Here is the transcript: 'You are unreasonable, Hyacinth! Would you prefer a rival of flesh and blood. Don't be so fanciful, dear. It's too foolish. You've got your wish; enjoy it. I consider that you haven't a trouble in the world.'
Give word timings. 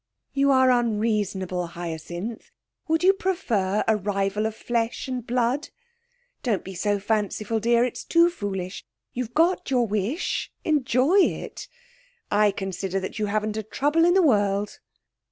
'You 0.33 0.49
are 0.49 0.71
unreasonable, 0.71 1.67
Hyacinth! 1.67 2.49
Would 2.87 3.03
you 3.03 3.13
prefer 3.13 3.83
a 3.87 3.95
rival 3.95 4.47
of 4.47 4.55
flesh 4.55 5.07
and 5.07 5.23
blood. 5.23 5.69
Don't 6.41 6.63
be 6.63 6.73
so 6.73 6.97
fanciful, 6.97 7.59
dear. 7.59 7.83
It's 7.85 8.03
too 8.03 8.31
foolish. 8.31 8.83
You've 9.13 9.35
got 9.35 9.69
your 9.69 9.85
wish; 9.85 10.51
enjoy 10.65 11.19
it. 11.19 11.67
I 12.31 12.49
consider 12.49 12.99
that 12.99 13.19
you 13.19 13.27
haven't 13.27 13.57
a 13.57 13.61
trouble 13.61 14.03
in 14.03 14.15
the 14.15 14.23
world.' 14.23 14.79